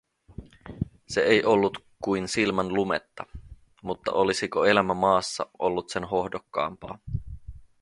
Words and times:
Se 1.07 1.21
ei 1.21 1.43
ollut 1.45 1.77
kuin 2.03 2.27
silmänlumetta… 2.27 3.25
Mutta 3.83 4.11
olisiko 4.11 4.65
elämä 4.65 4.93
maassa 4.93 5.45
ollut 5.59 5.89
sen 5.89 6.03
hohdokkaampaa? 6.03 6.97